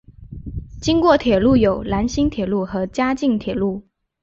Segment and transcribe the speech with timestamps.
[0.81, 3.87] 经过铁路有兰新铁路和嘉镜铁路。